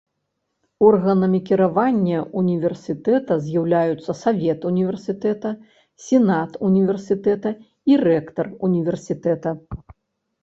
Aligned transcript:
Органамі 0.85 1.39
кіравання 1.47 2.21
ўніверсітэта 2.39 3.35
з'яўляюцца 3.49 4.15
савет 4.21 4.65
універсітэта, 4.69 5.51
сенат 6.05 6.57
універсітэта 6.69 7.49
і 7.91 7.99
рэктар 8.07 8.49
універсітэта. 8.69 9.49